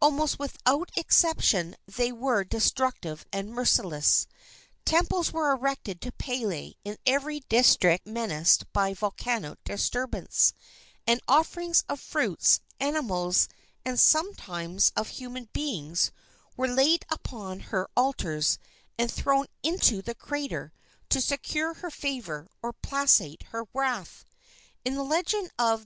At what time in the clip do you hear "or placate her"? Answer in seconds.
22.62-23.66